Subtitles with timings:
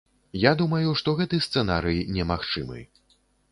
[0.43, 2.79] Я думаю, што гэты сцэнарый немагчымы.